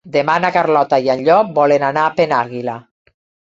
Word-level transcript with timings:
Demà 0.13 0.37
na 0.45 0.49
Carlota 0.55 0.99
i 1.03 1.11
en 1.15 1.21
Llop 1.27 1.53
volen 1.61 1.87
anar 1.91 2.07
a 2.07 2.17
Penàguila. 2.23 2.81